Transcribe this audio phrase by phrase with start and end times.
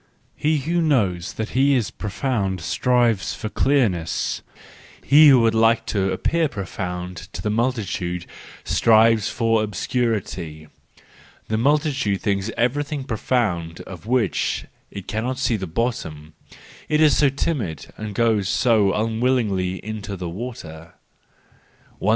[0.35, 4.41] —He who knows that he is profound strives for clearness;
[5.05, 8.25] he who would like to appear profound to the multi¬ tude
[8.63, 10.67] strives for obscurity.
[11.49, 16.33] The multitude thinks everything profound of which it cannot see the bottom;
[16.89, 20.95] it is so timid and goes so unwillingly into the water.
[21.99, 22.09] 174.